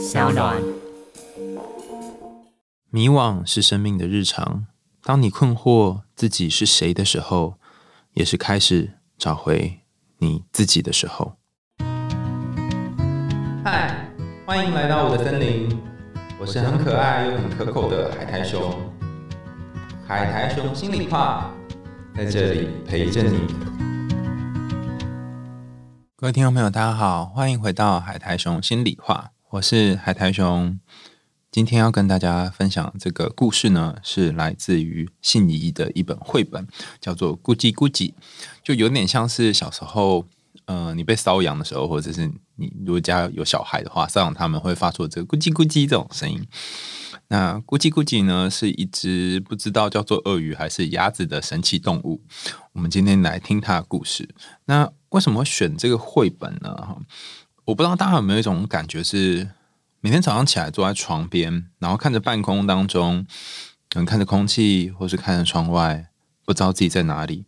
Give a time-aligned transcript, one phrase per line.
[0.00, 0.56] 小暖。
[2.88, 4.64] 迷惘是生命的日常。
[5.02, 7.58] 当你困惑自己是谁的时候，
[8.14, 9.80] 也是开始找回
[10.18, 11.36] 你自己的时候。
[13.62, 14.08] 嗨，
[14.46, 15.78] 欢迎来到我的森林，
[16.40, 18.74] 我是很可爱又很可口的海苔熊。
[20.08, 21.52] 海苔熊心里话，
[22.16, 23.38] 在这里陪着你。
[26.16, 30.78] 各位听众朋友，大家好，欢迎回到海苔熊心里话，我是海苔熊。
[31.50, 36.68] 今天要跟大家分享这个故事呢，是来自于信宜的一本绘本，
[37.00, 38.10] 叫做《咕叽咕叽》，
[38.62, 40.24] 就有点像是小时候，
[40.66, 46.46] 呃，你被搔痒的时候，或者是你如果家有小孩的话，搔痒他们会发出这个咕叽咕叽这种声音。
[47.26, 52.22] 那咕叽咕叽呢，是一只不知道叫做鳄鱼还是鸭子的神奇动物。
[52.72, 54.32] 我们今天来听它的故事。
[54.66, 56.76] 那为什么选这个绘本呢？
[56.76, 56.96] 哈，
[57.70, 59.50] 我不知道大家有没有一种感觉是。
[60.02, 63.26] 每天早上起来坐在床边，然后看着半空当中，
[63.90, 66.08] 可能看着空气，或是看着窗外，
[66.46, 67.44] 不知道自己在哪里，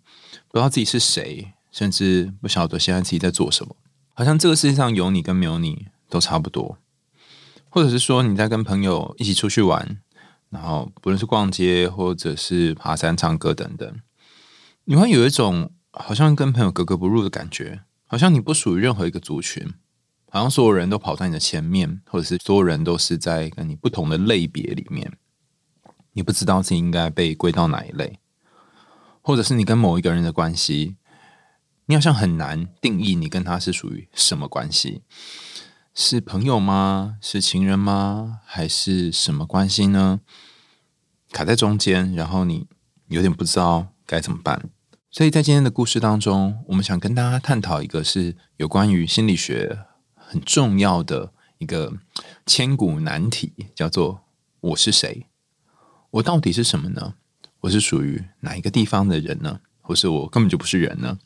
[0.48, 3.74] 不知道自己是谁，甚至不晓得现在自己在做什么。
[4.12, 6.76] 好像这个世界上有你跟没有你都差不多，
[7.70, 10.02] 或者是说你在跟朋友一起出去玩，
[10.50, 13.90] 然后不论是逛街或者是爬山、唱歌等等，
[14.84, 19.72] 你会有一种好像跟朋友格格不入的感觉，好像你不属于任何一个族群。
[20.34, 25.12] 好像所有人都跑在你的前面，或者是所有人都是在跟你不同的类别里面，
[26.14, 28.18] 你不知道自己应该被归到哪一类，
[29.20, 30.96] 或者是你跟某一个人的关系，
[31.84, 35.02] 你好像很难定义你跟他是属于什么关系，
[35.92, 37.18] 是朋友吗？
[37.20, 38.40] 是情人吗？
[38.46, 40.20] 还是什么关系呢？
[41.30, 42.66] 卡在中间，然后你
[43.08, 44.70] 有点不知道该怎么办。
[45.10, 49.80] 所以在今天的故事当中，我们想跟大家探讨一个是有关于心理学。
[50.32, 51.92] 很重要的一个
[52.46, 54.22] 千古难题，叫做
[54.60, 55.26] “我是谁？
[56.10, 57.16] 我到底是什么呢？
[57.60, 59.60] 我是属于哪一个地方的人呢？
[59.82, 61.18] 或是我根本就不是人呢？”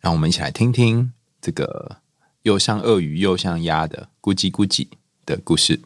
[0.00, 1.12] 让我们一起来听听
[1.42, 1.98] 这个
[2.44, 4.88] 又像鳄鱼又像鸭的“咕叽咕叽”
[5.26, 5.82] 的故事。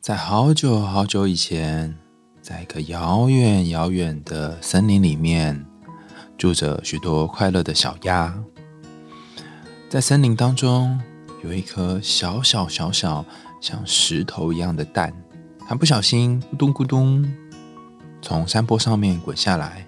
[0.00, 1.96] 在好久好久以前，
[2.42, 5.64] 在一个遥远遥远的森林里面，
[6.36, 8.36] 住着许多快乐的小鸭。
[9.88, 11.00] 在森林当中。
[11.46, 13.24] 有一颗小小小小
[13.60, 15.14] 像石头一样的蛋，
[15.60, 17.24] 它不小心咕咚咕咚
[18.20, 19.86] 从山坡上面滚下来，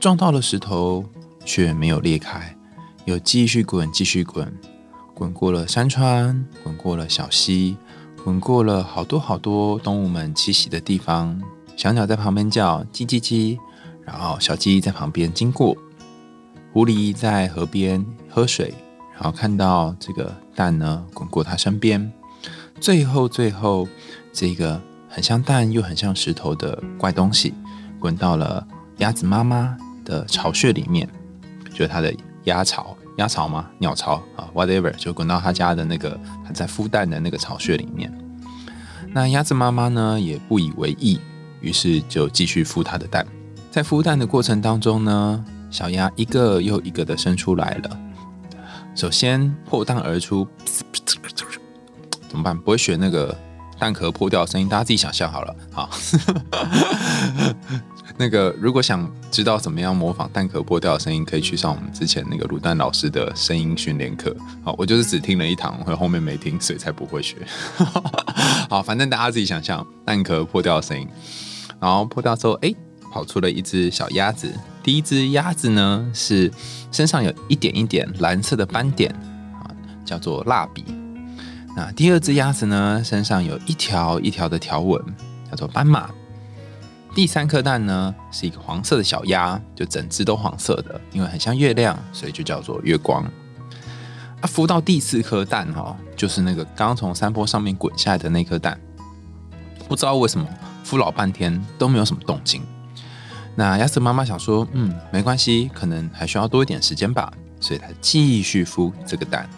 [0.00, 1.04] 撞到了石头，
[1.44, 2.56] 却没有裂开，
[3.04, 4.52] 又继续滚，继续滚，
[5.14, 7.76] 滚过了山川，滚过了小溪，
[8.24, 11.40] 滚过了好多好多动物们栖息的地方，
[11.76, 13.56] 小鸟在旁边叫叽叽叽，
[14.02, 15.76] 然后小鸡在旁边经过，
[16.72, 18.74] 狐狸在河边喝水。
[19.16, 22.12] 然后看到这个蛋呢滚过它身边，
[22.78, 23.88] 最后最后
[24.30, 24.78] 这个
[25.08, 27.54] 很像蛋又很像石头的怪东西
[27.98, 28.64] 滚到了
[28.98, 29.74] 鸭子妈妈
[30.04, 31.08] 的巢穴里面，
[31.70, 33.70] 就是它的鸭巢、鸭巢吗？
[33.78, 38.12] 鸟巢啊，whatever，就滚到他家的那个它在孵蛋的那个巢穴里面。
[39.14, 41.18] 那鸭子妈妈呢也不以为意，
[41.62, 43.26] 于是就继续孵它的蛋。
[43.70, 47.98] 在孵蛋的过程当中呢，小鸭一个又一个的生出来了。
[48.96, 50.48] 首先破蛋而出，
[52.28, 52.58] 怎么办？
[52.58, 53.36] 不会学那个
[53.78, 55.54] 蛋壳破掉的声音，大家自己想象好了。
[55.70, 55.90] 好，
[58.16, 64.34] 那个如果想知道怎么样模仿蛋壳破掉的声音，可以去上我们之前那个卤蛋老师的声音训练课。
[64.64, 67.36] 好，我就是只听了一堂，后面没听，所以才不会学。
[68.70, 71.06] 好，反正大家自己想象蛋壳破掉的声音，
[71.78, 72.74] 然后破掉之后，哎，
[73.12, 74.50] 跑出了一只小鸭子。
[74.86, 76.48] 第一只鸭子呢，是
[76.92, 79.12] 身上有一点一点蓝色的斑点
[79.52, 79.66] 啊，
[80.04, 80.84] 叫做蜡笔。
[81.74, 85.02] 那第二只鸭子呢，身上有一条一条的条纹，
[85.50, 86.08] 叫做斑马。
[87.16, 93.24] 第三颗蛋呢，是一个黄色的小鸭，就整只都黄色的，因为很像月亮，所以就叫做月光。
[94.40, 98.80] 啊，孵到第四颗蛋哈，就是那个刚刚从山坡上面滚下来的那颗蛋，
[99.88, 100.46] 不知道为什么
[100.84, 102.62] 孵老半天都没有什么动静。
[103.58, 109.48] 那鸭子妈妈想说，嗯，没关系，可能还需要多一点时间吧，所以她继续孵这个蛋。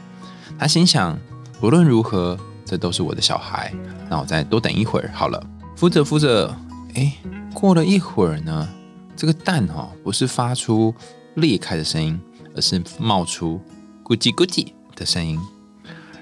[0.56, 1.18] 她心想，
[1.60, 3.74] 无论如何，这都是我的小孩，
[4.08, 5.44] 那我再多等一会儿好了。
[5.76, 6.56] 孵着孵着，
[6.94, 7.12] 哎，
[7.52, 8.68] 过了一会儿呢，
[9.16, 10.94] 这个蛋哈不是发出
[11.34, 12.20] 裂开的声音，
[12.54, 13.60] 而是冒出
[14.04, 15.38] 咕叽咕叽的声音。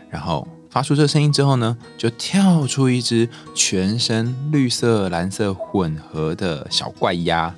[0.09, 7.55] 然后发出这声音之后呢，就跳出一只全身绿色、蓝色混合的小怪鸭。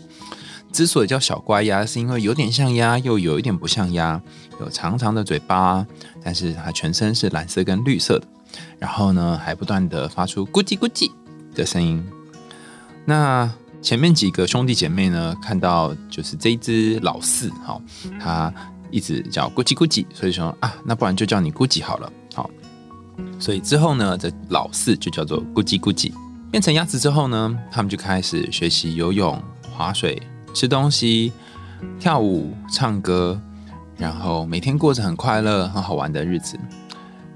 [0.72, 4.20] 之所以叫小怪鸭，是因为有点像鸭，又有一点不像鸭，
[4.60, 5.86] 有长长的嘴巴，
[6.22, 8.26] 但是它全身是蓝色跟绿色的。
[8.78, 11.10] 然后呢，还不断的发出咕叽咕叽
[11.54, 12.04] 的声音。
[13.04, 13.50] 那
[13.82, 17.80] 前面几个兄弟姐妹呢，看到就是这一只老四，好，
[18.20, 18.52] 他
[18.90, 22.48] 一直叫咕叽咕叽，所以说啊，那不然就叫你咕叽好了，好。
[23.38, 26.12] 所以之后呢，这老四就叫做咕叽咕叽。
[26.50, 30.20] 变成鸭子之后呢，他们就开始学习游泳、划水、
[30.54, 31.32] 吃东西、
[31.98, 33.40] 跳舞、唱歌，
[33.96, 36.58] 然后每天过着很快乐、很好玩的日子。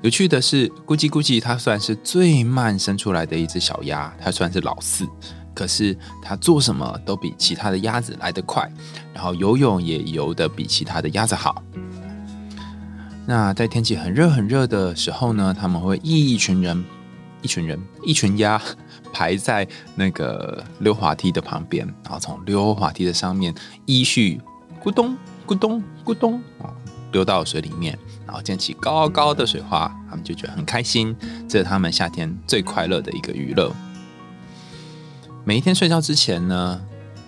[0.00, 5.06] 有趣的是，咕叽咕叽它算是最慢生出来的一只小鸭，它算是老四。
[5.54, 8.66] 可是它做什么都比其他的鸭子来得快，
[9.12, 11.62] 然后游泳也游得比其他的鸭子好。
[13.26, 16.82] 那在天气很热很热的时候呢，他们会一群人、
[17.42, 18.60] 一群人、一群鸭
[19.12, 23.54] 排在那个溜滑梯的旁边，然后从溜滑梯的上面
[23.86, 24.40] 依序
[24.82, 25.16] 咕咚
[25.46, 26.72] 咕咚咕咚啊
[27.12, 31.14] 溜到水里面，然后溅起高高的水花，他们就觉得很开心。
[31.48, 33.70] 这是他们夏天最快乐的一个娱乐。
[35.44, 36.80] 每一天睡觉之前呢，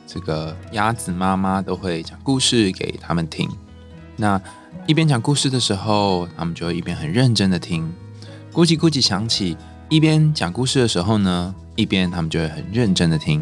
[0.07, 3.49] 这个鸭子妈妈都会讲故事给他们听。
[4.17, 4.41] 那
[4.87, 7.93] 一边讲故事的时候，他们就会一边很认真的听。
[8.53, 9.57] 咕叽咕叽响起，
[9.95, 13.41] 一边讲故事的时候呢，一边他们就会很认真的听。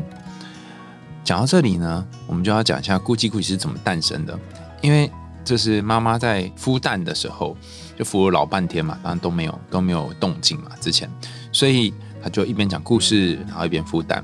[1.24, 4.38] 讲到这里呢，我们就要讲一下咕叽咕叽是怎么诞生的。
[4.82, 5.10] 因为
[5.42, 7.56] 这是妈妈在孵蛋的时候，
[7.98, 11.08] 就孵了老半天嘛，当然都没有都没有动静嘛，之前，
[11.52, 14.22] 所以他就一边讲故事，然后一边孵蛋。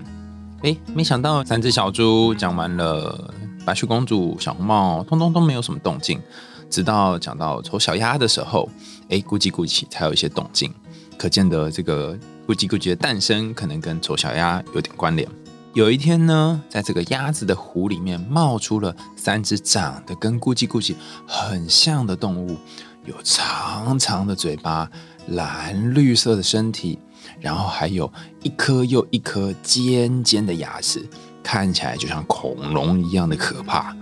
[0.64, 3.32] 哎，没想到三只小猪讲完了，
[3.64, 6.20] 白雪公主、小红帽，通通都没有什么动静。
[6.68, 8.68] 直到讲到丑小鸭的时候，
[9.08, 10.70] 哎，咕叽咕叽才有一些动静。
[11.18, 12.16] 可见的这个
[12.46, 15.28] 咕叽咕叽的诞生，可能跟丑小鸭有点关联。
[15.74, 20.94] 有一天呢，在这个鸭子的湖里面，冒出了三只长得跟咕叽咕叽
[21.26, 22.56] 很像的动物，
[23.04, 24.88] 有长长的嘴巴，
[25.26, 26.98] 蓝绿色的身体。
[27.40, 28.10] 然后还有
[28.42, 31.06] 一颗又一颗尖尖的牙齿，
[31.42, 33.94] 看起来就像恐龙一样的可怕。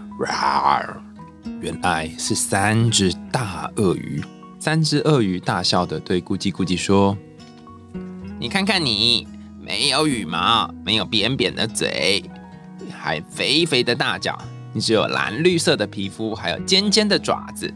[1.60, 4.22] 原来是三只大鳄鱼。
[4.66, 7.16] 三只鳄鱼大笑的对咕叽咕叽说
[8.40, 9.24] ：“你看看你，
[9.60, 12.20] 没有羽毛，没有扁扁的嘴，
[12.90, 14.36] 还肥肥的大脚，
[14.72, 17.72] 你只有蓝绿色的皮肤，还有尖尖的爪子，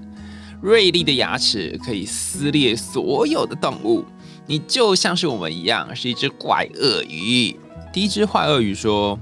[0.61, 4.05] 锐利的牙齿可以撕裂所有的动物。”
[4.49, 7.57] 你就像是我们一样，是一只怪鳄鱼。
[7.93, 9.17] 第一只坏鳄鱼说：“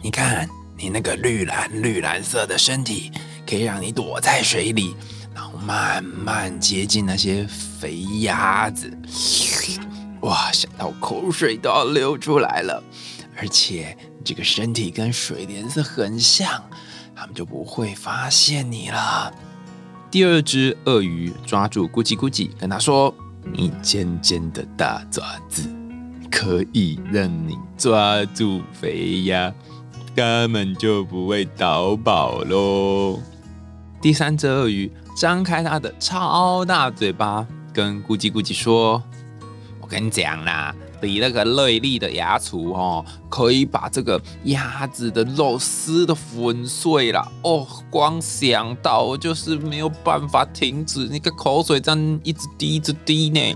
[0.00, 0.48] 你看，
[0.78, 3.10] 你那个绿蓝绿蓝色的身体，
[3.44, 4.94] 可以让你躲在水里，
[5.66, 8.90] 慢慢接近那些肥鸭子。
[10.20, 12.82] 哇，想到口水都要流出来了。
[13.36, 16.62] 而且这个身体跟水的颜色很像，
[17.14, 19.32] 他们就不会发现你了。”
[20.10, 23.14] 第二只鳄鱼抓住咕叽咕叽，跟他说。
[23.52, 25.68] 你尖尖的大爪子
[26.30, 29.52] 可以让你抓住肥鸭，
[30.16, 33.20] 根本就不会逃跑喽。
[34.00, 39.02] 第三只鳄鱼张开它的超大嘴巴，跟咕叽咕叽说
[39.80, 47.66] ：“我跟你讲啦。”你那个锐利的牙厨哦，可以把这个鸭子的肉撕的粉碎了哦。
[47.90, 53.54] 光想到我就是没有办法停止那个口水这样一直滴一直滴呢。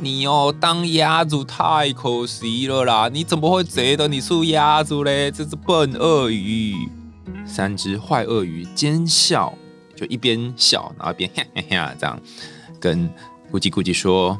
[0.00, 3.08] 你哦，当鸭子太可惜了啦！
[3.08, 5.30] 你怎么会觉得你是鸭子嘞？
[5.30, 6.74] 这只笨鳄鱼。
[7.46, 9.54] 三只坏鳄鱼奸笑，
[10.06, 12.20] 一边笑，然后一边哈哈哈这样
[12.78, 13.08] 跟
[13.52, 14.38] 咕叽咕叽说。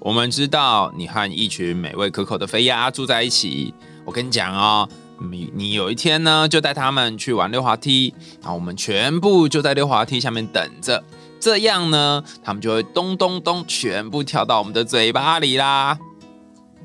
[0.00, 3.72] 我们知道你和一群美味可口的肥鸭住在一起。
[4.04, 4.86] 我跟你讲哦，
[5.30, 11.02] 你你有一天呢，就带他们去玩溜滑梯，然后我们全部就在溜滑梯下面等着。
[11.40, 15.98] 这样呢，他们就会咚咚咚，全部跳到我们的嘴巴里啦。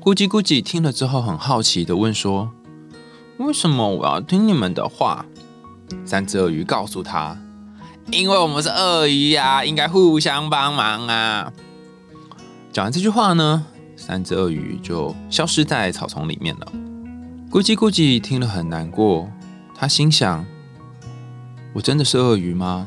[0.00, 2.50] 咕叽咕叽听了之后，很好奇的问说
[3.36, 5.26] ：“为什么我要听你们的话？”
[6.06, 7.38] 三只鳄鱼告诉他
[8.12, 11.52] ：“因为我们是鳄鱼呀，应该互相帮忙啊。”
[12.72, 16.66] 讲完这句话呢，三只鳄鱼就消失在草丛里面了。
[17.50, 19.28] 咕叽咕叽听了很难过，
[19.74, 20.44] 他心想：
[21.72, 22.86] 我真的是鳄鱼吗？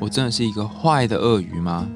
[0.00, 1.86] 我真的是一个坏的鳄鱼吗？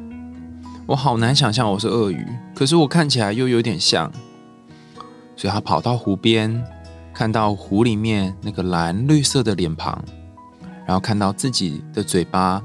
[0.86, 4.12] 我好难想象我是鳄鱼，可是我看起来又有点像。
[5.36, 6.64] 所以他跑到湖边，
[7.12, 10.04] 看到湖里面那个蓝绿色的脸庞，
[10.86, 12.62] 然后看到自己的嘴巴、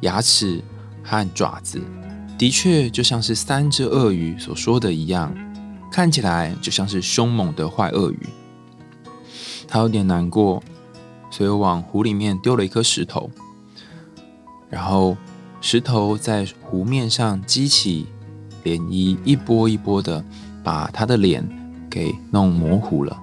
[0.00, 0.62] 牙齿
[1.02, 1.82] 和爪子。
[2.38, 5.34] 的确，就像是三只鳄鱼所说的一样，
[5.90, 8.20] 看起来就像是凶猛的坏鳄鱼。
[9.66, 10.62] 他有点难过，
[11.30, 13.30] 所以往湖里面丢了一颗石头，
[14.70, 15.16] 然后
[15.60, 18.06] 石头在湖面上激起
[18.64, 20.24] 涟漪一波一波的
[20.62, 21.42] 把他的脸
[21.90, 23.18] 给弄模糊了。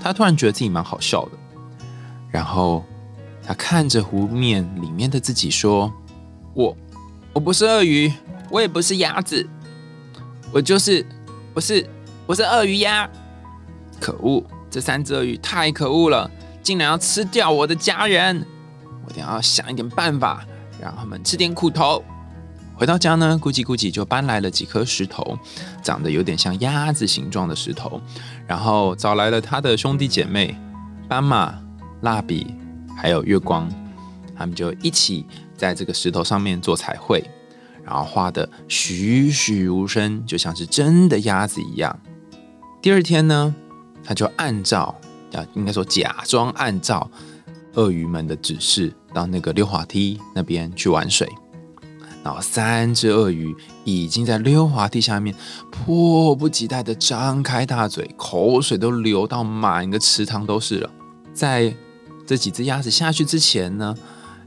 [0.00, 1.32] 他突然觉得自己蛮好笑的，
[2.30, 2.84] 然后
[3.44, 5.92] 他看着湖面里面的自己说
[6.54, 6.76] ：“我
[7.32, 8.12] 我不是鳄鱼，
[8.50, 9.46] 我也不是鸭子，
[10.52, 11.04] 我就是
[11.54, 11.86] 我是
[12.26, 13.08] 我是鳄鱼鸭。
[14.00, 16.30] 可恶，这三只鳄鱼太可恶了，
[16.62, 18.46] 竟然要吃掉我的家人！
[19.04, 20.44] 我一定要想一点办法，
[20.80, 22.02] 让他们吃点苦头。”
[22.74, 25.38] 回到家呢，咕叽咕叽就搬来了几颗石头，
[25.82, 28.00] 长得有点像鸭子形状的石头，
[28.46, 30.56] 然后找来了他的兄弟姐妹
[31.08, 31.54] 斑马、
[32.00, 32.54] 蜡笔，
[32.96, 33.68] 还有月光，
[34.36, 37.22] 他们就一起在这个石头上面做彩绘，
[37.84, 41.98] 然后画的栩栩如生，就像是真的鸭子一样。
[42.80, 43.54] 第二天呢，
[44.02, 44.94] 他就按照，
[45.32, 47.10] 啊，应该说假装按照
[47.74, 51.28] 鳄鱼们的指示，到那个溜滑梯那边去玩水。
[52.24, 53.52] 然后三只鳄鱼
[53.84, 55.34] 已经在溜滑梯下面
[55.72, 60.90] 迫不及待的张开大嘴，口水都流到满个池塘都是了。
[61.34, 61.74] 在
[62.32, 63.94] 这几只鸭子下去之前呢，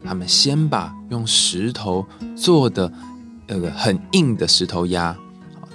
[0.04, 2.04] 他们先把用石头
[2.36, 2.92] 做的
[3.46, 5.16] 那个很硬的石头鸭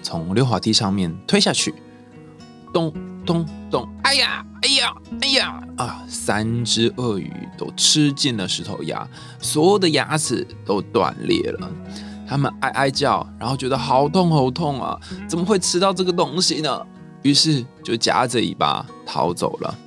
[0.02, 1.72] 从溜滑梯上面推下去，
[2.74, 2.92] 咚
[3.24, 6.04] 咚咚，哎呀，哎呀，哎呀啊！
[6.08, 11.70] 三只鳄鱼都吃进了石头鸭，所有的牙齿都断裂了。
[12.26, 14.98] 他们哀哀叫，然后觉得好痛好痛啊！
[15.28, 16.84] 怎么会吃到这个东西呢？
[17.22, 19.78] 于是就夹着尾巴逃走了。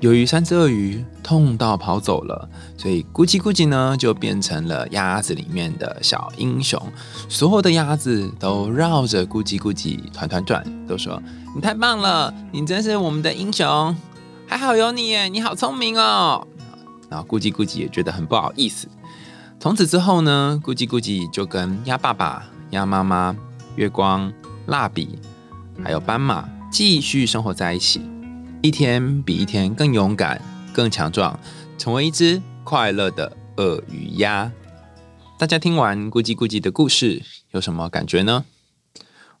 [0.00, 6.80] 由于三只鳄鱼痛到跑走了，所以咕叽咕叽呢就变成了鸭子里面的小英雄。
[7.28, 11.22] 所有的鸭子都绕着咕叽咕叽团团转，都说
[11.54, 13.94] ：“你太棒了，你真是我们的英雄。”
[14.48, 16.46] 还好有你耶，你好聪明哦。
[17.10, 18.88] 然后咕叽咕叽也觉得很不好意思。
[19.60, 23.36] 从此之后呢，咕叽咕叽就跟鸭爸爸、鸭妈妈、
[23.76, 24.32] 月光、
[24.66, 25.18] 蜡笔
[25.84, 28.00] 还有斑马继续生活在一起，
[28.62, 30.38] 一天比一天更勇敢、
[30.74, 31.40] 更强壮，
[31.78, 34.52] 成为一只快乐的鳄鱼鸭。
[35.38, 38.44] 大家听完咕叽咕叽的故事有什么感觉呢？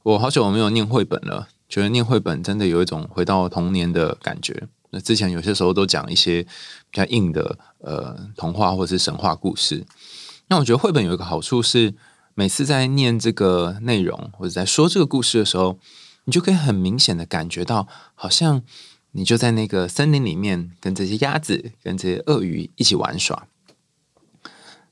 [0.04, 4.66] 我好久没有念绘本了，觉得念绘本真的有一种回到童年的感觉。
[4.88, 9.84] 那之前有些时候都讲一些比较硬的呃童话或者是神话故事。
[10.46, 11.92] 那我觉得绘本有一个好处是，
[12.34, 15.78] 每次在念这个内容或者在说这个故事的时候，
[16.24, 18.62] 你就可以很明显的感觉到，好像
[19.12, 23.46] 你就在那个森林里面跟这些鸭子、跟这些鳄鱼一起玩耍。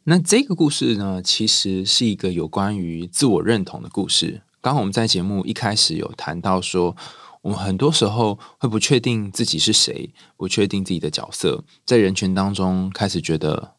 [0.05, 4.43] 那这个故事呢，其实是一个有关于自我认同的故事。
[4.61, 6.97] 刚刚我们在节目一开始有谈到说。
[7.43, 13.75] 我们很多时候会不确定自己是谁，不确定自己的角色，在人群当中开始觉得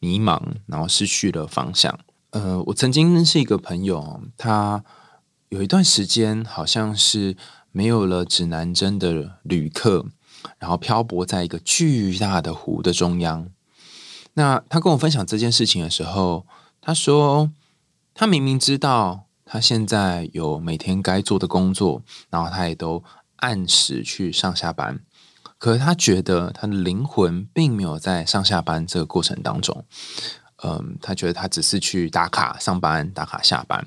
[0.00, 1.96] 迷茫，然后失去了方向。
[2.30, 4.82] 呃，我曾经认识一个朋友，他
[5.50, 7.36] 有一段时间好像是
[7.74, 10.06] 没有了指南针的旅客，
[10.58, 13.50] 然后漂泊在一个巨大的湖的中央。
[14.34, 16.46] 那他跟我分享这件事情的时候，
[16.80, 17.50] 他说
[18.14, 19.26] 他明明知道。
[19.46, 23.04] 他现在有每天该做的工作，然后他也都
[23.36, 25.00] 按时去上下班。
[25.58, 29.84] 可是他觉得他的灵魂并没有在上下班这个过程当中。
[30.64, 33.86] 嗯，他觉得他只是去打卡上班、打卡下班。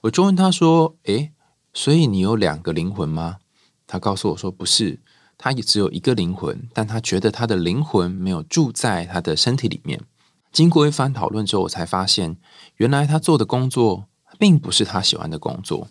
[0.00, 1.30] 我就问他说：“诶，
[1.72, 3.38] 所以你有两个灵魂吗？”
[3.86, 5.00] 他告诉我说：“不是，
[5.36, 10.00] 他也只有一个灵魂，但他觉得他的灵魂没有住在他的身体里面。”
[10.52, 12.36] 经过一番讨论之后，我才发现，
[12.76, 14.06] 原来他做的工作。
[14.38, 15.88] 并不是他喜欢的工作，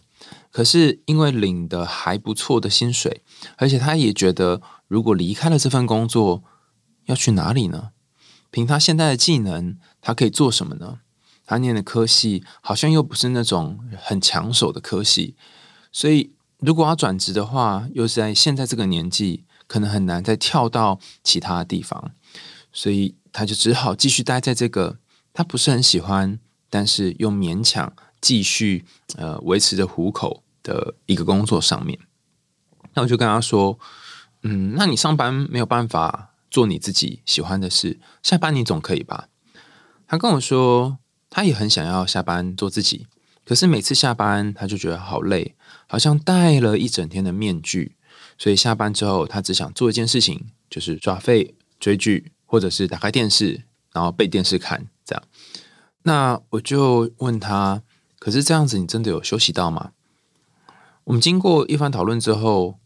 [0.50, 3.22] 可是因为领的还不错的薪水，
[3.58, 6.44] 而且他也觉得如果离开了这份工作，
[7.06, 7.92] 要去哪里呢？
[8.50, 11.02] 凭他现在的技能，他可以做什么呢？
[11.46, 15.36] 他念的科系好像又不是那种很抢手的科系，
[15.92, 22.12] 所以如果要转职的话，又是在现在这个年纪，可能很难再跳到其他地方，
[22.72, 25.00] 所以他就只好继续待在这个
[25.34, 27.94] 他不是很喜欢，但是又勉强。
[28.22, 28.84] 继续
[29.16, 31.98] 呃维持着糊口的一个工作上面，
[32.94, 33.80] 那我就跟他说，
[34.44, 39.30] 嗯，那你上班没有办法做你自己喜欢的事，下班你总可以吧？
[40.06, 40.98] 他跟我说，
[41.30, 43.08] 他也很想要下班做自己，
[43.46, 45.56] 可是每次下班他就觉得好累，
[45.90, 47.98] 好像戴了一整天的面具，
[48.38, 55.24] 所以下班之后他只想做一件事情，就是抓废追剧，或者是打开电视，然后背电视看这样。
[56.04, 57.82] 那我就问他。
[58.22, 59.94] 可是这样子，你真的有休息到吗？
[61.06, 62.78] 我们经过一番讨论之后，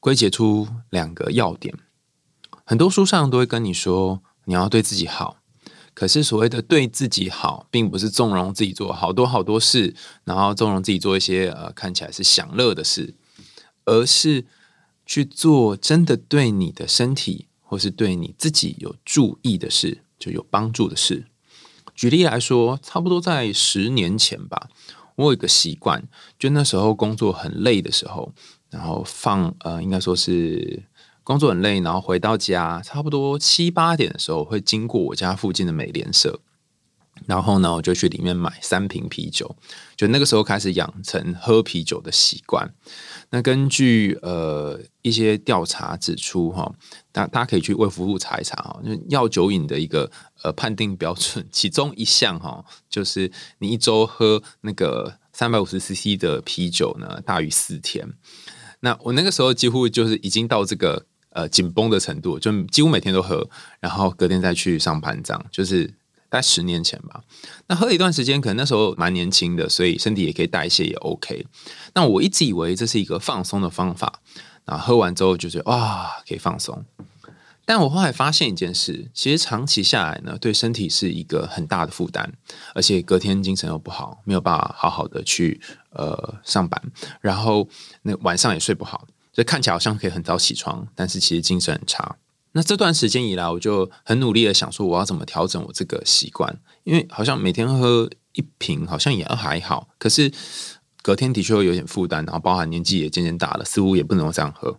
[0.00, 1.78] 归结出两个要点。
[2.64, 5.41] 很多书上都会跟你说，你要对自己好。
[5.94, 9.94] 可是所谓的对自己好，并不是纵容自己做好多好多事，
[10.24, 13.14] 然后纵容自己做一些呃看起来是享乐的事，
[13.84, 14.46] 而是
[15.04, 21.26] 去做真的对你的身体或是对你自己有注意的事，就有帮助的事。
[21.94, 24.70] 举例来说，差不多在十年前吧，
[25.16, 26.02] 我有一个习惯，
[26.38, 28.32] 就那时候工作很累的时候，
[28.70, 30.84] 然后放呃，应该说是。
[31.24, 36.40] 工作很累，然后回到家，差不多七八点的时候，会经过我家附近的美联社，
[37.26, 39.54] 然后呢，我就去里面买三瓶啤酒，
[39.96, 42.74] 就那个时候开始养成喝啤酒的习惯。
[43.30, 46.74] 那根据呃一些调查指出，哈，
[47.12, 50.10] 大大家可以去为服务查一查哈，就药酒瘾的一个
[50.42, 58.12] 呃判定标准， 其中一项哈，就是你一周喝那个三百五十 CC 的啤酒呢，大于四天。
[58.80, 61.06] 那我那个时候几乎就是已经到这个。
[61.34, 63.48] 呃，紧绷的程度，就几乎每天都喝，
[63.80, 65.86] 然后隔天再去上班，这样就是
[66.28, 67.22] 大概十年前吧。
[67.68, 71.46] 那喝了一段时间，可能那时候蛮年轻的，所以身体也可以代谢也 OK。
[71.94, 74.20] 那我一直以为这是一个放松的方法，
[74.66, 76.84] 然后喝完之后就觉得哇，可以放松。
[77.64, 82.30] 但我后来发现一件事，其实长期下来呢，对身体是一个很大的负担，
[82.74, 85.60] 而且隔天精神又不好，没有办法好好的去
[85.90, 86.82] 呃上班，
[87.20, 87.68] 然后
[88.02, 89.06] 那晚上也睡不好。
[89.32, 92.16] 就看起来好像可以很早起床，但是其实精神很差。
[92.52, 96.60] 那这段时间以来，我就很努力的想说，我要怎么调整我这个习惯？
[96.84, 99.88] 因为好像每天喝一瓶，好像也还好。
[99.98, 100.30] 可是
[101.00, 104.78] 隔天的确会有点负担，然后包含年纪也渐渐大了，似乎也不能这样喝。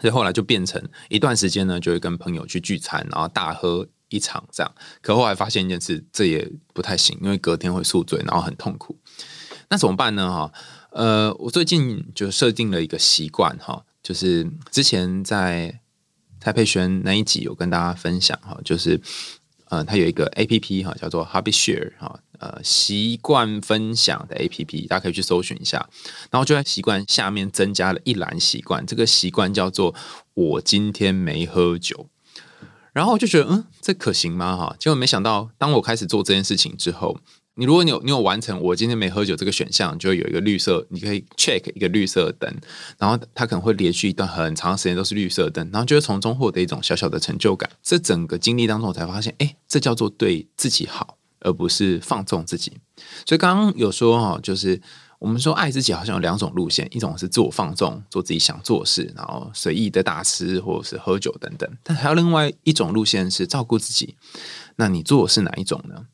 [0.00, 4.72] 所以后来就变成一段时间呢，就会跟朋友去聚餐，然后大喝一场这样。
[5.02, 8.96] 可后来发现一件事，这也不太行，因为隔天会宿醉，然后很痛苦。
[9.68, 10.30] 那怎么办呢？
[10.30, 10.52] 哈？
[10.92, 15.80] 呃，我最近就设定了一个习惯哈，就是之前在
[16.40, 19.00] 蔡佩轩那一集有跟大家分享哈，就是
[19.66, 25.88] 呃，它有一个 A P P 哈，叫做 Hobby Share 哈，呃，习惯分享的 A P P，大家可以去搜寻一下。
[26.30, 29.94] 然后就在习惯下面增加了一栏习惯，这个习惯叫做
[30.34, 32.08] 我今天没喝酒。
[32.92, 34.56] 然后我就觉得，嗯，这可行吗？
[34.56, 37.20] 哈，结果没想到，当我开始做这件事情之后。
[37.56, 42.50] 你如果你有你有完成我今天没喝酒这个选项，就会有一个绿色，你可以 check 一个绿色灯，
[42.96, 47.68] 然后它可能会连续一段很长时间都是绿色灯，然后就会从中获得一种小小的成就感。
[47.82, 52.78] 这整个经历当中，我才发现，哎，这叫做对自己好，而不是放纵自己。
[53.26, 54.80] 所以刚刚有说哈，就是
[55.18, 64.14] 我们说爱自己好像有两种路线，一种是自我放纵，做自己想做事，然后随意的大吃或者是喝酒等等，但还有另外一种路线是照顾自己。
[64.76, 66.06] 那你做的是哪一种呢？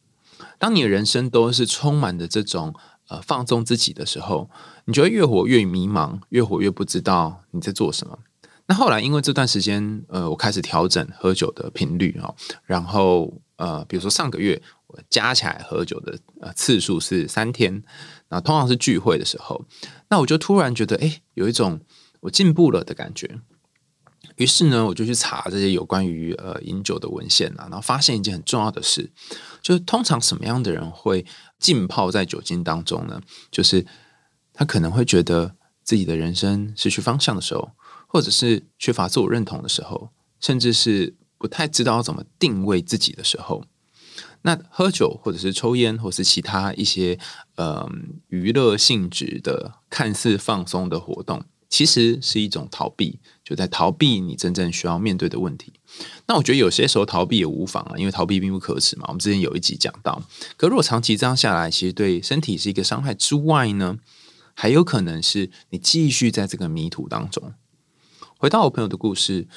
[0.58, 2.74] 当你的人生都是充满着这种
[3.08, 4.48] 呃放纵自己的时候，
[4.84, 8.18] 你就会越活越迷茫，越活越不知道你在做什么。
[8.68, 17.82] 那后来因为这段时间，呃，我开始调整喝酒的频率哈，然后呃，比如说上个月我加起来喝酒的呃次数是三天，
[18.28, 19.64] 那通常是聚会的时候，
[20.08, 21.78] 那我就突然觉得哎，有一种
[22.22, 23.38] 我进步了的感觉。
[24.34, 29.10] 于是呢，我就去查这些有关于呃饮酒的文献啊，然后发现一件很重要的事，
[29.66, 31.26] 就是通常什么样的人会
[31.58, 33.20] 浸泡在酒精当中呢？
[33.50, 33.84] 就是
[34.52, 37.72] 他可能会觉得自己的人生失去方向的时候，
[38.06, 43.64] 或者是缺乏自我认同的时候，甚至是不太知道怎么定位自己的时候，
[44.42, 47.18] 那喝酒或者是抽烟，或是其他一些
[47.56, 47.90] 呃
[48.28, 51.44] 娱乐性质的看似放松的活动。
[51.68, 55.72] 其实是一种逃避，就在逃避你真正需要面对的问题。
[56.26, 59.04] 那我觉得有些时候逃避也无妨啊，因为逃避并不可耻嘛。
[59.08, 60.22] 我们之前有一集讲到，
[60.56, 63.98] 可如果长期这样下来，其实对身体是一个伤害之外呢，
[64.54, 67.52] 还有可能是你继续在这个迷途当中。
[68.38, 69.48] 回到我朋友的故事，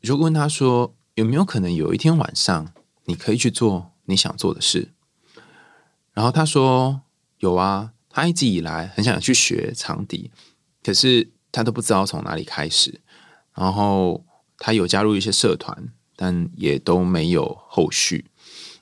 [0.00, 2.72] 我就问他说：“有没有可能有一天晚上，
[3.04, 4.88] 你可以去做你想做的事？”
[6.12, 7.02] 然后他说
[7.38, 10.32] ：“有啊，他一直以来很想去学长笛，
[10.82, 13.00] 可是。”他都不知道从哪里开始，
[13.54, 14.24] 然后
[14.56, 18.24] 他有加入一些社团，但也都没有后续。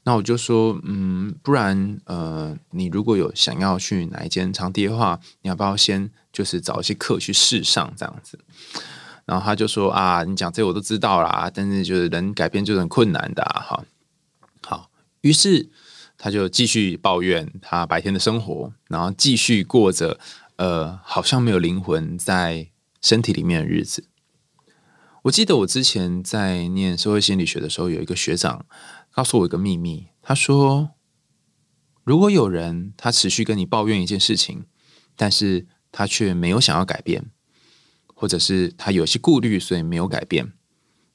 [0.04, 8.38] 那我就说，嗯，不然，呃，你如果有想要去哪一间长笛的话，你要不要先就是找一些课去试上这样子？
[9.26, 13.84] 然后他就说啊，你讲这我都知道啦，但是就是人改变就是很困难的哈。
[14.62, 15.68] 好，于是
[16.16, 20.18] 他就继续抱怨他白天的生活，然后继续过着。
[20.60, 22.68] 呃，好像没有灵魂在
[23.00, 24.08] 身体里面的日子。
[25.22, 28.66] 我记得我之前在念社会心理学的时候，有一个学长
[29.10, 30.08] 告诉我一个秘密。
[30.20, 30.90] 他说，
[32.04, 34.66] 如果有人他持续跟你抱怨一件事情，
[35.16, 37.30] 但是他却没有想要改变，
[38.14, 40.52] 或者是他有些顾虑，所以没有改变，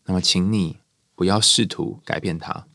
[0.06, 0.80] 那么请你
[1.14, 2.66] 不要试图改变他。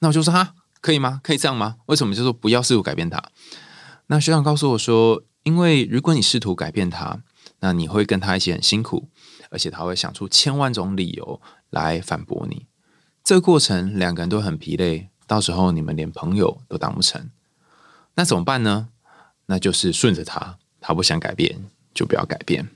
[0.00, 1.20] 那我就说哈，可以吗？
[1.22, 1.76] 可以这样吗？
[1.86, 3.30] 为什么就说不要试图改变他？
[4.08, 7.22] 那学长告诉我说，因为如果你试图改变他，
[7.60, 9.08] 那你会跟他一起很辛苦，
[9.48, 12.66] 而且他会想出千万种理由来反驳你。
[13.22, 17.30] 这个过程两个人都很疲累，到时候你们连朋友都当不成。
[18.16, 18.88] 那怎么办呢？
[19.46, 22.68] 那就是顺着他，他不想改变就不要改变。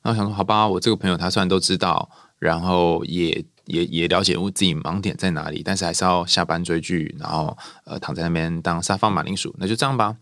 [0.00, 10.16] 那我想说，好吧，我这个朋友他虽然都知道，然后也也也了解我自己盲点在哪里，但是还是要下班追剧，然后呃躺在那边当沙发马铃薯，那就这样吧。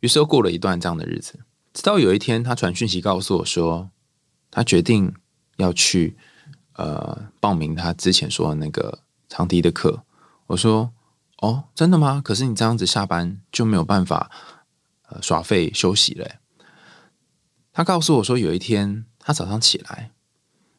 [0.00, 1.40] 于是又过了一段这样的日子，
[1.72, 3.90] 直到有一天他传讯息告诉我说，
[4.50, 5.14] 他决定
[5.56, 6.16] 要去
[6.74, 9.00] 呃报名他之前说的那个。
[9.30, 10.04] 长笛的课，
[10.46, 10.90] 我说
[11.42, 12.22] ：“哦，真的吗？
[12.24, 14.30] 可是你这样子下班就没有办法
[15.10, 16.36] 呃耍废休息了。”
[17.74, 20.12] 他告诉我说，有一天他早上起来，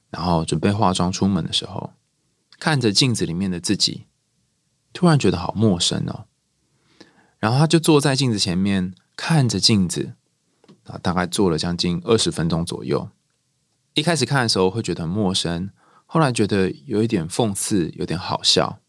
[0.10, 1.94] 然后准备化妆出门的时候，
[2.58, 4.08] 看着镜子里面的自己，
[4.94, 6.26] 突然觉得好陌生哦。
[7.38, 10.14] 然后他就坐在镜子前面看着镜子
[10.86, 13.10] 啊，大概坐了将近二十分钟左右。
[13.94, 15.70] 一开始看的时候会觉得很陌生。
[16.06, 18.80] 后来觉得有一点讽刺，有点好笑，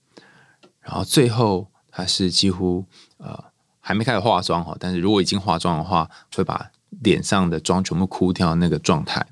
[0.81, 2.87] 然后最后他是几乎
[3.19, 3.47] 呃
[3.81, 9.27] 还没开始化妆哈，但是如果已经化妆的话，会把脸上的妆全部哭掉那个状态，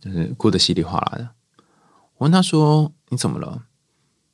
[0.00, 1.28] 就是哭得稀里哗啦的。
[2.16, 3.62] 我问他说：“你怎么了？”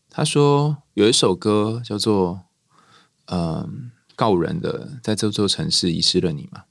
[0.08, 2.40] 他说：“有一首歌叫做
[3.30, 6.64] ‘嗯告人的’，在这座城市遗失了你吗。”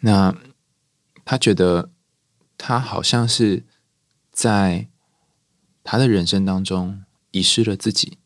[0.00, 0.34] 那
[1.24, 1.92] 他觉得
[2.56, 3.66] 他好像是
[4.32, 4.88] 在。
[5.84, 8.18] 他的人生当中遗失了自己，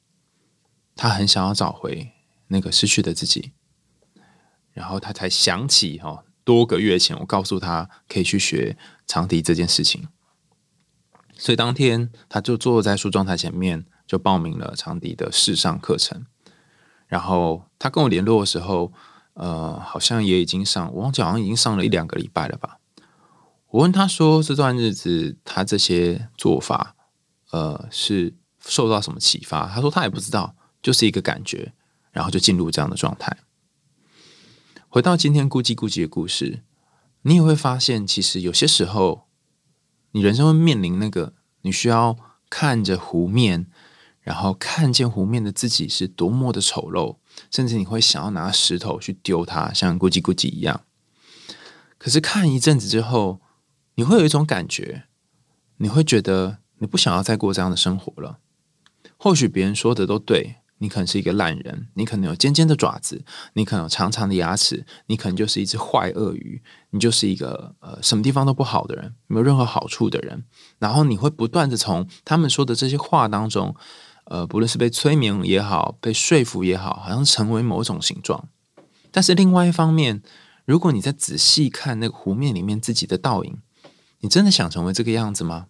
[0.94, 2.12] 他很想要找回
[2.48, 3.52] 那个失去的自己，
[4.74, 10.06] 然后他才想起哈，多个月前我告诉他可以去学长笛这件事情，
[11.38, 16.26] 所以当天他就坐在梳妆台前面，就报名了长笛的试上课程。
[17.06, 18.92] 然后他跟我联络的时候，
[19.34, 22.78] 呃，好像也已经上，我忘记好像已经上了一两个礼拜了吧。
[23.70, 26.94] 我问他说，这段日子他这些做法。
[27.52, 29.68] 呃，是受到什么启发？
[29.68, 31.72] 他说他也不知道，就是一个感觉，
[32.10, 33.34] 然后就进入这样的状态。
[34.88, 36.64] 回到今天咕叽咕叽的故事，
[37.22, 39.28] 你也会发现，其实有些时候，
[40.10, 42.16] 你人生会面临那个你需要
[42.50, 43.68] 看着湖面，
[44.26, 47.16] 然后看见湖面的自己是多么的丑陋，
[47.50, 50.82] 甚至你会想要拿石头去丢它，像咕叽咕叽一样。
[51.96, 53.40] 可是看一阵子之后，
[53.94, 55.04] 你会有一种感觉，
[55.76, 56.58] 你会觉得。
[56.78, 58.36] 你不想要再过这样的生活了。
[59.16, 70.44] 或许别人说的都对，你可能是一个烂人，你可能有尖尖的爪子，你可能有长长的牙齿，你可能就是一只坏鳄鱼，你就是一个呃什么地方都不好的人，没有任何好处的人。
[70.78, 73.74] 然后你会不断的从他们说的这些话当中，
[74.26, 78.48] 呃，不论是被催眠也好，被说服也好，好像成为某种形状。
[79.10, 80.22] 但是另外一方面，
[80.64, 83.58] 如果你在仔细看那个湖面里面自己的倒影，
[84.20, 85.68] 你真的想成为这个样子吗？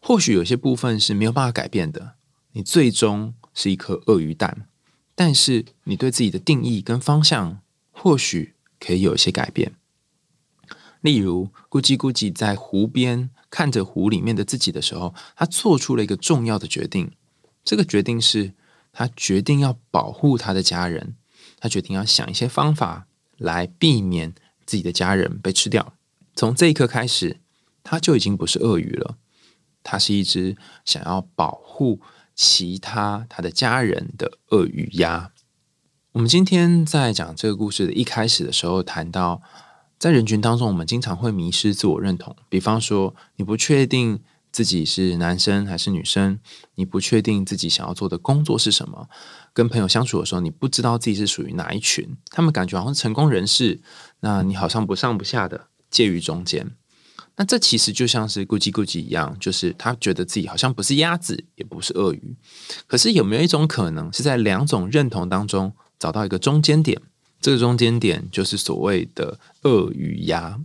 [0.00, 2.16] 或许有些部分是没有办法改变的，
[2.52, 4.68] 你最终是一颗鳄鱼蛋，
[5.14, 9.74] 但是你对自己的定义跟方向或许可以有一些改变。
[11.00, 17.10] 例如，咕叽咕叽在湖边看着湖里面的自己的时候，他做出了一个重要的决定。
[17.64, 18.52] 这个决定是
[18.92, 21.16] 他决定要保护他的家人，
[21.58, 23.06] 他决定要想一些方法
[23.38, 24.34] 来避免
[24.66, 25.94] 自己的家人被吃掉。
[26.36, 27.40] 从这一刻开始，
[27.82, 29.16] 他就已经不是鳄鱼了。
[29.82, 32.00] 他是一只想要保护
[32.34, 35.30] 其他他的家人的鳄鱼鸭。
[36.12, 39.42] 我们今天在讲这个故事的一开始的时候，谈到
[39.98, 42.34] 在人群当中，我们经常会迷失自我认同。
[42.48, 44.22] 比方说，你不确定
[44.54, 46.38] 自己是男生还是女生，
[46.76, 49.08] 你不确定自己想要做的工作是什么。
[49.52, 53.80] 跟朋友相处的时候，你不知道自己是属于哪一群，他们感觉好像成功人士，
[54.20, 56.70] 那你好像不上不下的，介于中间。
[57.34, 62.36] 那这其实就像是咕叽咕叽一样，就是他觉得自己好像不是鸭子，也不是鳄鱼。
[62.86, 67.02] 可是有没有一种可能，是在两种认同当中找到一个中间点？
[67.40, 70.60] 这个中间点就是所谓的鳄鱼鸭。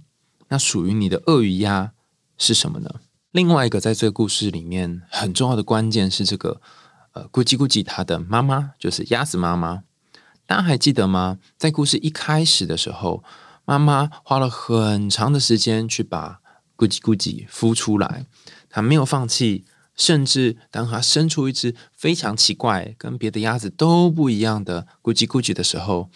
[0.50, 1.94] 那属于你的鳄鱼鸭
[2.38, 2.90] 是什么呢？
[3.32, 6.60] 另外一个在这个故事里面很重要的关键是这个
[7.14, 9.84] 呃咕叽咕叽他的妈妈就是鸭子妈妈。
[10.48, 11.38] 大家还记得吗？
[11.56, 13.24] 在故事一开始的时候，
[13.66, 16.40] 妈妈花了很长的时间去把
[16.76, 18.26] 咕叽咕叽孵出来，
[18.68, 19.64] 他没有放弃，
[19.96, 26.10] 甚至当他生出一只非常奇怪、跟别的鸭子都不一样的咕叽咕叽的时候，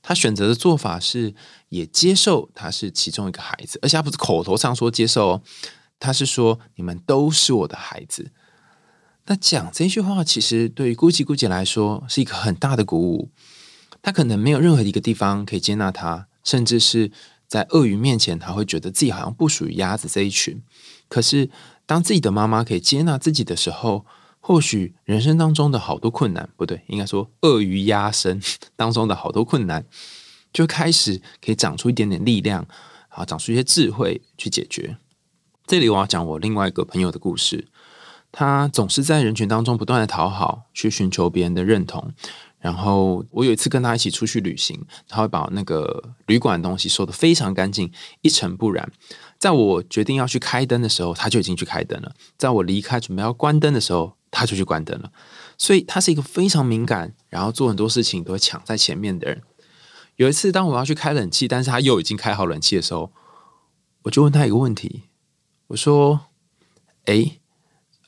[0.00, 1.34] 他选择的做法是
[1.70, 5.42] 也接受他是其中一个孩子，而且他不是口头上说接受，
[6.02, 8.32] 他是说你们都是我的孩子。
[9.26, 13.30] 那讲这句话，其实对于姑吉姑姐来说是一个很大的鼓舞。
[14.02, 17.12] 他可能没有任何一个地方可以接纳他，甚至是
[17.46, 20.60] 在鳄鱼面前，他会觉得自己好像不属于鸭子这一群。
[21.08, 21.48] 可是，
[21.86, 24.04] 当自己的妈妈可以接纳自己的时候，
[24.40, 28.42] 或许人生当中的好多困难，不对，应该说鳄鱼鸭身
[28.74, 29.86] 当中的好多困难，
[30.52, 32.66] 就开始可以长出一点点力量，
[33.10, 34.96] 啊，长出一些智慧去解决。
[35.66, 37.68] 这里我要讲我另外一个朋友的故事。
[38.30, 42.12] 他总是在人群当中不断的讨好，去寻求别人的认同。
[42.58, 48.90] 然后我有一次跟他一起出去旅行，他会把那个旅馆的东西收的非常干净，一尘不染。
[49.38, 55.12] 在我决定要去开灯的时候，他就已经去开灯了；在我离开准备要关灯的时候，他就去关灯了。
[55.58, 59.42] 所以他是一个非常敏感，然后做很多事情都会抢在前面的人。
[60.16, 63.12] 有一次，当我要去开冷气，但是他又已经开好冷气的时候，
[64.04, 65.02] 我就问他一个问题，
[65.72, 66.20] 我说
[67.04, 67.38] ：“哎。”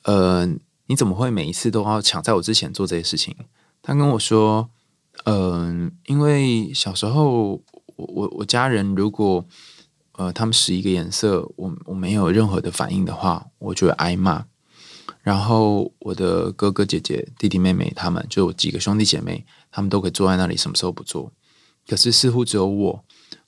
[0.05, 0.45] 呃，
[0.85, 3.35] 你怎么会每一次都要抢在我之前做这些事情？
[3.81, 4.69] 他跟我说，
[5.23, 7.59] 嗯，因为小时候
[7.95, 9.43] 我我我家人如果
[10.11, 14.45] 呃他们使一个颜色，我我没有任何的反应的话，我就会挨骂。
[15.23, 21.31] 然后我的哥哥姐姐、弟弟妹妹他们就几个兄弟姐妹，他们都可以坐在那里，什么时候不做？
[21.87, 23.03] 可是似乎只有我，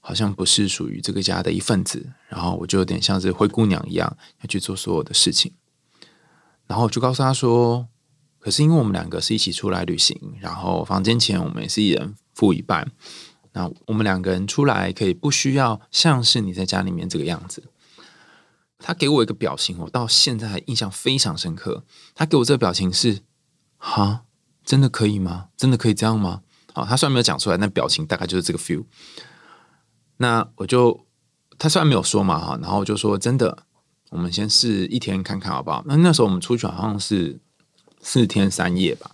[0.08, 2.14] 好像不是属于这个家的一份子。
[2.30, 5.52] 然后我就有点像是灰姑娘一样，要去做所有的事情。
[6.66, 7.90] 然后我就告诉他说
[8.40, 12.90] ：“可是因为我们两个是一起出来旅行，然后房间钱我们也是一人付一半。
[13.52, 17.66] 那我们两个人出来可以不需要像是你在家里面这个样子。”
[18.80, 21.84] 他给我一个表情，我到现在还印象非常深刻。
[22.16, 23.20] 他给我这个表情是
[23.76, 24.24] ：“哈，
[24.64, 25.50] 真的可以吗？
[25.58, 26.44] 真的可以这样吗？”
[26.74, 28.86] 好，他虽然没有讲出来，但表情大概就是这个 feel。
[30.18, 31.06] 那我就
[31.58, 33.64] 他虽然没有说嘛，哈，然后我就说：“真的。”
[34.10, 35.84] 我们先试一天看看好不好？
[35.86, 37.38] 那那时候我们出去好像是
[38.02, 39.12] 四天三夜吧，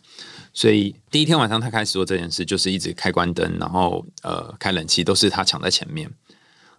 [0.53, 6.11] 所以第一天晚上他开始做这件事，就是一直开关灯，然后呃开冷气，都是他抢在前面。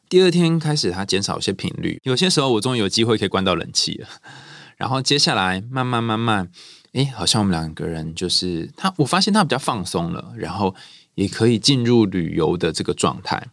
[0.08, 4.06] 第二天开始他减少一些频率，有些时候我终于有机会可以关到冷气了。
[4.78, 6.48] 然后接下来慢慢慢慢，
[6.92, 10.72] 哎，好像我们两个人就是他，我发现他比较放松了，然后
[11.16, 13.48] 也可以进入旅游的这个状态。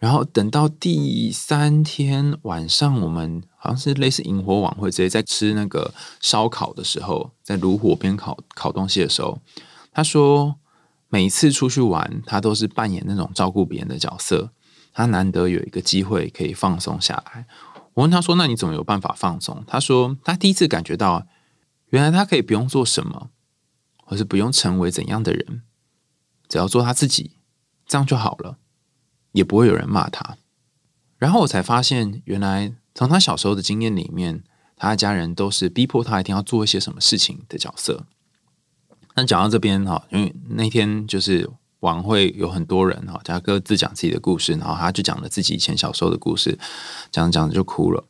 [0.00, 9.38] 然后等到第三天晚上，我们好像是类似萤火晚会，直接在吃那个烧烤的时候，在炉火边烤烤东西的时候，
[9.92, 10.56] 他说
[11.10, 14.50] 每一次出去玩，他都是扮演那种照顾别人的角色。
[14.92, 17.46] 他难得有一个机会可以放松下来。
[17.92, 21.26] 我问他说：“那你怎么有办法放松？”他说：“他第一次感觉到，
[21.90, 23.28] 原来他可以不用做什么，
[24.04, 25.62] 或是不用成为怎样的人，
[26.48, 27.36] 只要做他自己，
[27.86, 28.56] 这样就好了。”
[29.32, 30.36] 也不会有人骂他，
[31.18, 34.42] 然后我才发现，原来从他小时候的经验里面，
[34.76, 38.04] 他的家人都是逼迫他一定要做一些什么事情的角色。
[39.14, 41.48] 那讲到这边哈，因为那天就是
[41.80, 46.58] 晚会有很多人哈，大家各自讲自己的故事，然后他就讲了自己以前小时候的故事，
[47.12, 48.04] 讲着讲着就哭了。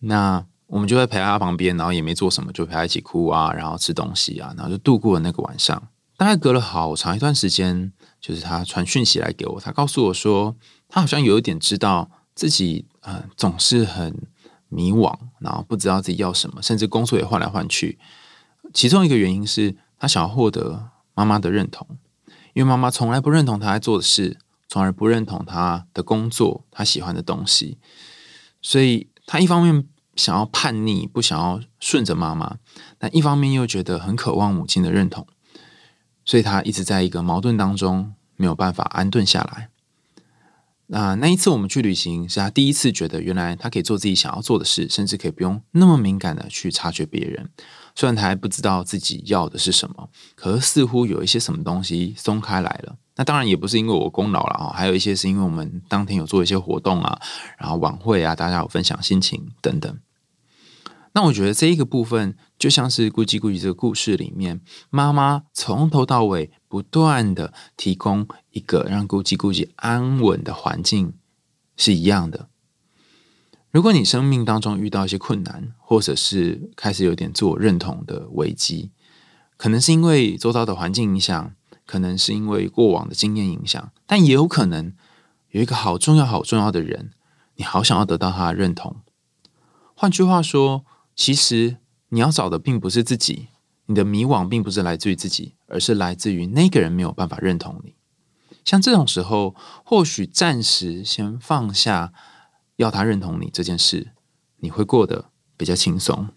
[0.00, 5.88] 那我们就在陪他旁边，然后也没做什么，就陪他一起哭啊，然后吃东西啊，然后就度过了那个晚上。
[6.16, 7.92] 大概隔了好长一段时间。
[8.20, 10.54] 就是他传讯息来给我，他告诉我说，
[10.88, 14.28] 他好像有一点知道自己，呃，总是很
[14.68, 17.98] 迷惘，然后不知道自己要什么，甚至工作也换来换去。
[18.72, 21.86] 其中一个原因是他想要获得妈妈的认同，
[22.52, 27.78] 因为妈妈从来不认同他在做的事，从而不认同他的工作，他喜欢的东西。
[28.62, 32.58] 所以他一方面想要叛逆，不想要顺着妈妈，
[32.98, 35.26] 但一方面又觉得很渴望母亲的认同。
[36.30, 39.68] 所以他一直在一个矛盾当中，没有办法安顿下来。
[40.86, 47.50] 那那一次我们去旅行，是他第一次觉得，原来他可以做自己想要做的事，甚至可以不用那么敏感的去察觉别人。
[47.96, 52.96] 虽然他还不知道自己要的是什么，可是似乎有一些什么东西松开来了。
[53.16, 57.20] 那当然也不是因为我功劳了啊，还有一些是因为我们当天有做一些活动啊，
[57.58, 59.98] 然后晚会啊，大家有分享心情等等。
[61.12, 71.14] 那我觉得这一个部分就像是《咕叽咕叽》这个故事里面，妈妈从头到尾不断的提供一个让咕叽咕叽安稳的环境
[71.74, 72.50] 是一样的。
[73.70, 78.90] 如果你生命当中遇到一些困难，或者是开始有点自我认同的危机，
[79.56, 81.54] 可能是因为周遭的环境影响，
[81.86, 84.92] 可能是因为过往的经验影响，但也有可能
[85.52, 87.12] 有一个好重要、好重要的人，
[87.56, 88.96] 你好想要得到他的认同。
[89.94, 90.84] 换句话说。
[91.16, 91.76] 其实
[92.10, 93.48] 你要找的并不是自己，
[93.86, 97.94] 你的迷惘并不是来自于自己，而是来自于那个人没有办法认同你。
[98.64, 102.12] 像这种时候，或许暂时先放下
[102.76, 104.12] 要他认同你这件事，
[104.58, 106.28] 你会过得比较轻松。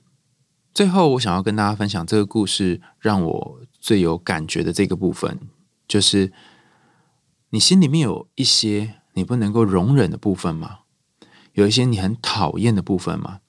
[0.74, 5.40] 最后，我想要跟大家分享这个故事，让我最有感觉的这个部分，
[5.88, 6.32] 就是
[7.50, 10.80] 你心里面有一些你不能够容忍的部分吗？
[11.52, 13.42] 有一些你很讨厌的部分吗？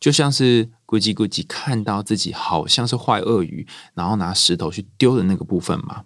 [0.00, 6.04] 就像是咕叽咕叽看到自己好像是坏鳄鱼，然后拿石头去丢的那个部分吗？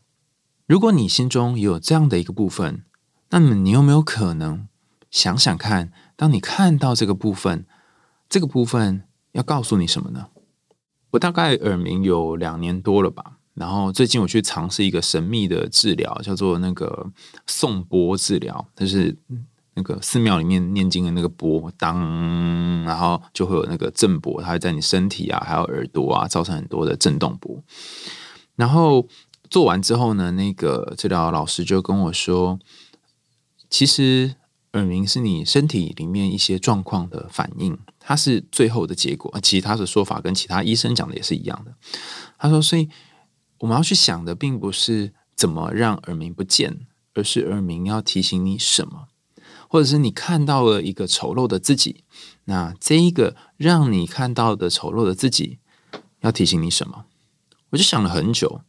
[0.67, 2.85] 如果你心中有这样的一个部分，
[3.31, 4.67] 那么你有没有可能
[5.11, 7.67] 想想看，当你看到这个部分，
[8.29, 10.29] 这个部分要告诉你什么呢？
[11.11, 17.13] 我大概耳鸣有两年多了吧，然后最近我去尝试一个神秘的治疗，叫做那个
[17.47, 19.15] 颂钵治疗，就是
[19.75, 21.99] 那个寺庙里面念经的那个钵，当，
[22.85, 27.63] 然后就会有那个震波，它会在你身体啊，还有耳朵啊，造成很多的震动波。
[28.57, 29.09] 然后
[29.49, 32.59] 做完之后呢，那个治疗老师就跟我说，
[33.71, 34.35] 其实
[34.73, 37.79] 耳鸣是你身体里面一些状况的反应。
[38.05, 41.73] 它是最后的结果，其他的说法跟其他医生讲的也是一样的。
[42.37, 42.89] 他说，所以
[43.61, 46.81] 我们要去想的，并不是怎么让耳鸣不见，
[47.15, 49.07] 而是耳鸣要提醒你什么，
[49.73, 52.05] 或者是你看到了一个丑陋的自己，
[52.45, 55.61] 那这一个让你看到的丑陋的自己，
[56.21, 57.07] 要提醒你什么？
[57.71, 58.61] 我就想了很久，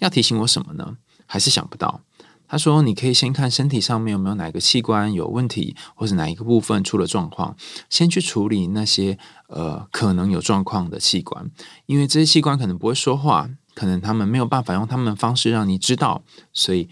[0.00, 0.98] 要提醒我什么呢？
[1.24, 2.02] 还是想不到。
[2.46, 7.56] 他说：“你可以先看身体上面有没有哪个器官有问题，或是哪一个部分出了状况，
[7.88, 11.50] 先去处理那些呃可能有状况的器官，
[11.86, 16.90] 因为这些器官可能不会说话，可能他们没有办法用他们的方式让你知道，所以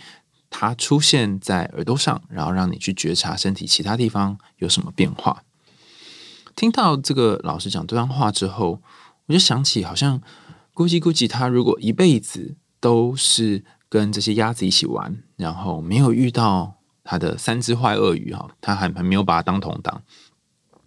[0.50, 5.44] 它出现在耳朵上，然后让你去觉察身体其他地方有什么变化。”
[6.54, 8.82] 听到这个老师讲这段话之后，
[9.26, 10.20] 我就想起，好像
[10.74, 13.64] 估计估计他如果一辈子都是。
[13.92, 20.04] 跟这些鸭子一起玩，然后没有遇到他的三只坏鳄鱼哈，他还还没有把它当同党。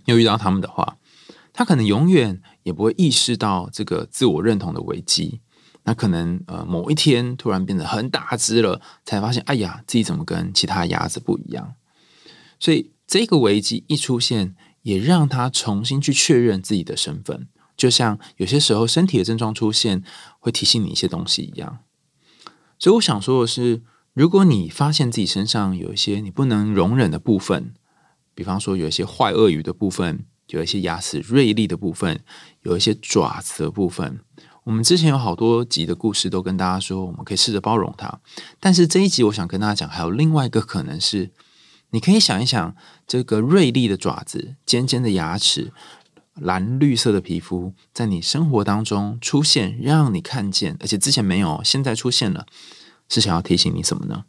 [0.05, 0.95] 又遇到他们的话，
[1.51, 5.41] 他可能永远也不会意识到这个自我认同的危机。
[5.83, 11.75] 那可能呃某一天突然变得很大只了，才发现哎呀，自己怎么跟其他鸭子不一样？
[12.59, 20.03] 所以这个危机一出现，也让他重新去确认自己的身份，就像有些时候身体的症状出现，
[20.39, 21.79] 会提醒你一些东西一样。
[22.79, 23.81] 所以我想说的是，
[24.13, 27.73] 如果你发现自己身上有一些你不能容忍的部分，
[28.33, 32.21] 比方说有一些坏鳄鱼的部分，有一些牙齿锐利的部分，
[32.61, 34.21] 有一些爪子的部分，
[34.65, 38.19] 我们之前有好多集的故事都跟大家说，我们可以试着包容它。
[38.59, 41.31] 但是这一集我想跟大家讲，还有另外一个可能是，
[41.89, 45.73] 你可以想一想，这个锐利的爪子、尖尖的牙齿。
[46.35, 52.47] 蓝绿色的皮肤在你生活当中出现，让你看见，而且之前没有，现在出现了，
[53.07, 54.23] 是想要提醒你什么呢？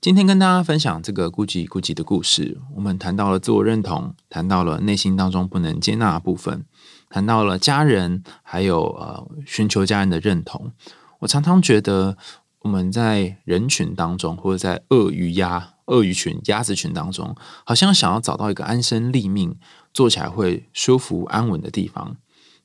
[0.00, 6.64] 今天跟大家分享这个孤寂孤寂的故事，我们谈到了自我认同，谈到了内心当中不能接纳的部分，
[7.12, 10.72] 谈到了家人，还有呃寻求家人的认同。
[11.18, 12.16] 我常常觉得
[12.60, 19.56] 我们在人群当中，或者在鳄鱼鸭、鳄鱼群、鸭子群当中，好像想要找到一个安身立命。
[19.94, 22.16] 坐起来会舒服安稳的地方，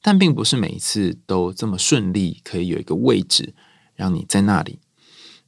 [0.01, 3.53] 但并不是每一次都这么顺利，可以有一个位置
[3.95, 4.79] 让你在那里。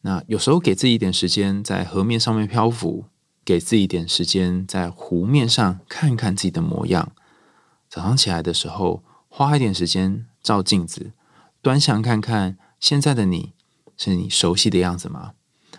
[0.01, 3.05] 那有时候给自己一点时间在河面上面漂浮，
[3.45, 7.13] 给自己一点时间在湖面上看看自己的模样。
[7.89, 11.11] 早上起来的时候，花一点时间照镜子，
[11.59, 13.53] 端详看看现在的你
[13.97, 15.31] 是你熟悉的样子吗？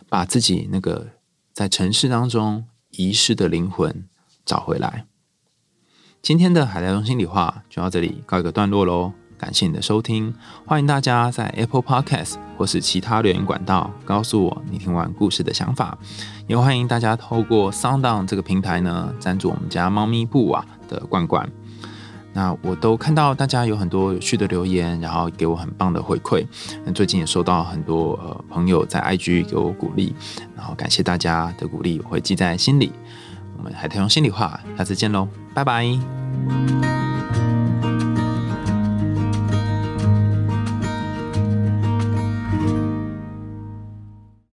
[0.09, 1.11] 把自己那个
[1.53, 4.09] 在城市当中遗失的灵魂
[4.45, 5.07] 找回来。
[6.21, 10.35] 今天的海苔中心里话就到这里告一个段落喽，感谢你的收听，
[10.67, 15.97] 欢迎大家在 Apple Podcast 或是其他留言管道告诉我你听完故事的想法，
[16.49, 21.49] 也欢迎大家透过 Sound On 这个平台呢赞助我们家猫咪布啊的罐罐。
[22.33, 26.47] 那我都看到大家有很多有趣的留言，然后给我很棒的回馈。
[26.85, 30.15] 那最近也收到很多呃朋友在 IG 给我鼓励，
[30.57, 32.93] 然后感谢大家的鼓励，我会记在心里。
[33.59, 37.00] 我们海豚用心里话，下次见喽，拜拜。